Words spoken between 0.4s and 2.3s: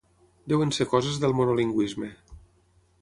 Deuen ser coses del monolingüisme.